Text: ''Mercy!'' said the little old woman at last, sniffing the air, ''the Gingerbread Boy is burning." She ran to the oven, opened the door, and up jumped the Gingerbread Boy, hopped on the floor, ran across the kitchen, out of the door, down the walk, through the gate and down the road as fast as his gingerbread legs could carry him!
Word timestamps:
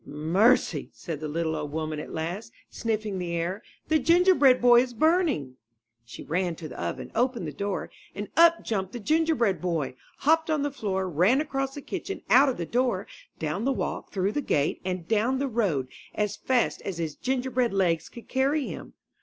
''Mercy!'' 0.03 0.89
said 0.93 1.19
the 1.19 1.27
little 1.27 1.55
old 1.55 1.71
woman 1.71 1.99
at 1.99 2.11
last, 2.11 2.51
sniffing 2.71 3.19
the 3.19 3.33
air, 3.35 3.61
''the 3.87 3.99
Gingerbread 4.03 4.59
Boy 4.59 4.81
is 4.81 4.95
burning." 4.95 5.57
She 6.03 6.23
ran 6.23 6.55
to 6.55 6.67
the 6.67 6.81
oven, 6.81 7.11
opened 7.13 7.45
the 7.45 7.51
door, 7.53 7.91
and 8.15 8.27
up 8.35 8.63
jumped 8.63 8.93
the 8.93 8.99
Gingerbread 8.99 9.61
Boy, 9.61 9.93
hopped 10.17 10.49
on 10.49 10.63
the 10.63 10.71
floor, 10.71 11.07
ran 11.07 11.39
across 11.39 11.75
the 11.75 11.83
kitchen, 11.83 12.23
out 12.31 12.49
of 12.49 12.57
the 12.57 12.65
door, 12.65 13.05
down 13.37 13.63
the 13.63 13.71
walk, 13.71 14.11
through 14.11 14.31
the 14.31 14.41
gate 14.41 14.81
and 14.83 15.07
down 15.07 15.37
the 15.37 15.47
road 15.47 15.87
as 16.15 16.35
fast 16.35 16.81
as 16.81 16.97
his 16.97 17.13
gingerbread 17.13 17.71
legs 17.71 18.09
could 18.09 18.27
carry 18.27 18.65
him! 18.65 18.93